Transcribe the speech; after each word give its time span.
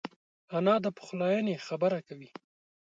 انا 0.57 0.75
د 0.83 0.85
پخلاینې 0.97 1.55
خبره 1.67 1.99
کوي 2.07 2.29